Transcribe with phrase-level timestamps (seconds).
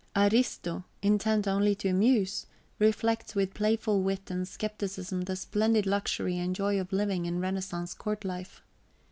[0.15, 2.47] Ariosto, intent only to amuse,
[2.79, 7.93] reflects with playful wit and skepticism the splendid luxury and joy of living in Renaissance
[7.93, 8.63] court life.